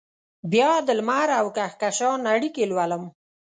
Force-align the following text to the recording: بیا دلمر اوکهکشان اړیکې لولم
بیا 0.51 0.71
دلمر 0.87 1.27
اوکهکشان 1.41 2.19
اړیکې 2.33 2.63
لولم 2.71 3.03